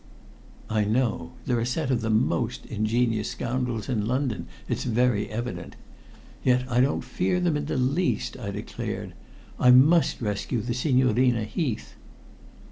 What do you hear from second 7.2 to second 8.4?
them in the least,"